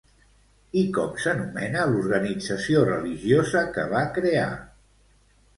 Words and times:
I 0.79 0.85
com 0.95 1.11
s'anomena 1.25 1.83
l'organització 1.91 2.81
religiosa 2.89 3.63
que 3.77 3.87
va 3.93 4.03
crear? 4.17 4.49